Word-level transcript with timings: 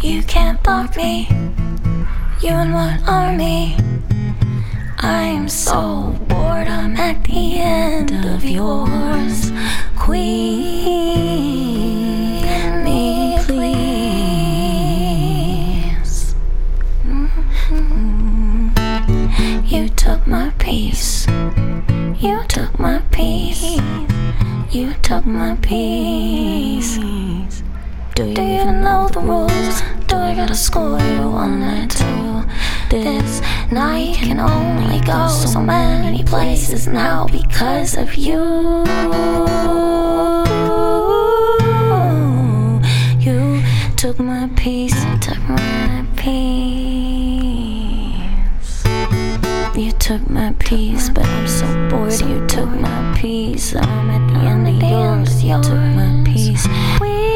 You 0.00 0.22
can't 0.24 0.62
block 0.62 0.96
me. 0.96 1.28
You 2.40 2.50
and 2.50 2.74
what 2.74 3.00
army? 3.08 3.76
I 4.98 5.22
am 5.24 5.48
so 5.48 6.16
bored, 6.28 6.68
I'm 6.68 6.96
at 6.96 7.24
the 7.24 7.56
end 7.58 8.12
of 8.26 8.44
yours. 8.44 9.50
Queen, 9.96 10.44
me 12.84 13.38
please. 13.44 13.94
Mm-hmm. 17.06 18.68
You 19.66 19.88
took 19.90 20.26
my 20.26 20.50
piece. 20.58 21.26
You 22.18 22.42
took 22.48 22.78
my 22.78 23.00
piece. 23.10 23.78
You 24.70 24.94
took 25.02 25.24
my 25.26 25.56
piece. 25.62 26.98
Do 28.14 28.24
you 28.26 28.30
even 28.30 28.80
know 28.80 29.08
the 29.08 29.18
rules? 29.18 29.82
Do 30.06 30.14
I 30.14 30.36
gotta 30.36 30.54
score 30.54 31.00
you 31.00 31.30
one 31.30 31.60
or 31.64 31.86
two? 31.88 32.44
This 32.88 33.40
knight 33.72 34.14
can 34.18 34.38
only 34.38 35.00
go 35.00 35.26
so 35.26 35.60
many 35.60 36.22
places 36.22 36.86
now 36.86 37.26
because 37.26 37.96
of 37.96 38.14
you. 38.14 38.84
You 43.18 43.62
took 43.96 44.20
my 44.20 44.48
piece, 44.54 44.94
you 45.04 45.18
took 45.18 45.40
my 45.48 46.06
piece. 46.14 46.54
You 49.76 49.90
took 49.98 50.30
my 50.30 50.52
piece, 50.60 51.08
but 51.08 51.26
I'm 51.26 51.48
so 51.48 51.66
bored. 51.90 52.20
You 52.20 52.46
took 52.46 52.68
my 52.68 53.18
piece. 53.18 53.74
I'm 53.74 54.10
at 54.10 54.28
the 54.32 54.38
end 54.46 54.68
of 54.68 54.80
yours. 54.88 55.42
You 55.42 55.60
took 55.60 55.82
my 55.96 56.22
piece. 56.24 56.68
We 57.00 57.33